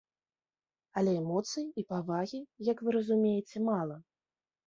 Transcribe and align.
Але 1.01 1.11
эмоцый 1.19 1.67
і 1.81 1.83
павагі, 1.93 2.39
як 2.71 2.77
вы 2.87 2.97
разумееце, 2.97 3.57
мала. 3.69 3.97